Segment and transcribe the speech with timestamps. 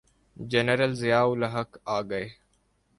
[0.37, 2.27] General Zia ul Haq آ گئے۔